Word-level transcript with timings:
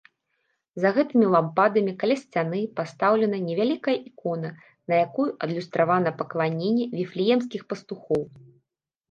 За 0.83 0.89
гэтымі 0.95 1.25
лампадамі, 1.33 1.91
каля 2.03 2.15
сцяны, 2.21 2.61
пастаўлена 2.79 3.37
невялікая 3.49 3.95
ікона, 4.09 4.49
на 4.93 5.03
якой 5.05 5.29
адлюстравана 5.49 6.09
пакланенне 6.25 6.85
віфлеемскіх 6.97 7.61
пастухоў. 7.71 8.21